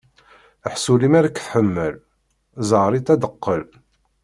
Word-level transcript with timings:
Ḥṣu 0.73 0.93
lemmer 1.01 1.23
i 1.25 1.31
k-tḥemmel, 1.31 1.95
ẓẓeɛ-itt 2.69 3.11
ad 3.13 3.19
d-teqqel. 3.21 3.63